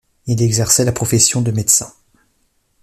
Il 0.25 0.41
exerçait 0.41 0.83
la 0.83 0.93
profession 0.93 1.43
de 1.43 1.51
médecin. 1.51 1.93